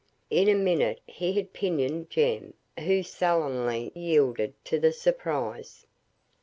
[0.31, 5.85] In a minute he had pinioned Jem, who sullenly yielded to the surprise.